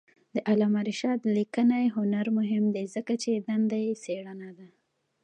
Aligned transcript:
د 0.35 0.37
علامه 0.49 0.81
رشاد 0.89 1.19
لیکنی 1.37 1.85
هنر 1.95 2.25
مهم 2.37 2.65
دی 2.75 2.85
ځکه 2.95 3.13
چې 3.23 3.43
دنده 3.47 3.77
یې 3.85 3.91
څېړنه 4.03 4.49
ده. 4.57 4.67